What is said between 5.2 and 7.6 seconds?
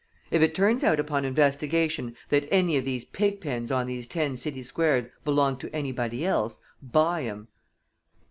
belong to anybody else, buy 'em."